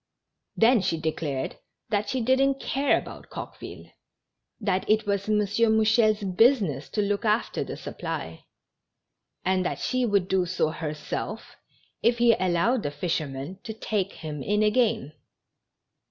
[0.55, 3.91] Then she declared that she didn't care about Coqueville;
[4.59, 5.37] that it was M.
[5.37, 8.45] Mouchel's business to look after the supply,
[9.45, 11.55] and that she would do so herself,
[12.01, 15.13] if he allowed the fishermen to take him in again.